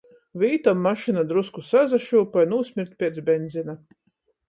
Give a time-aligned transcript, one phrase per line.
[0.43, 3.81] Vītom mašyna drusku sasašyupoj, nūsmird piec benzina.